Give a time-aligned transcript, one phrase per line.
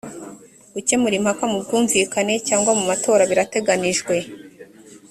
[0.73, 4.15] gukemura impaka mu bwumvikane cyangwa mu matora birateganijwe